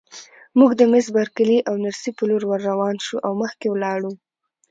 موږ 0.57 0.71
د 0.79 0.81
مس 0.91 1.05
بارکلي 1.15 1.57
او 1.69 1.75
نرسې 1.85 2.09
په 2.17 2.23
لور 2.29 2.43
ورروان 2.47 2.95
شوو 3.05 3.23
او 3.27 3.31
مخکې 3.41 3.67
ولاړو. 3.69 4.11